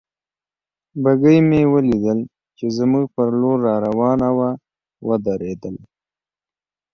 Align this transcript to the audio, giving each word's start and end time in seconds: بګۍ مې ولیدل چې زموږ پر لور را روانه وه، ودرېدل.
بګۍ 1.03 1.37
مې 1.49 1.61
ولیدل 1.73 2.19
چې 2.57 2.65
زموږ 2.77 3.05
پر 3.15 3.29
لور 3.41 3.57
را 3.67 3.75
روانه 3.85 4.29
وه، 4.37 4.49
ودرېدل. 5.07 5.75